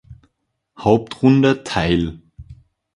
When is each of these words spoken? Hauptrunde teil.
Hauptrunde 0.79 1.63
teil. 1.63 2.21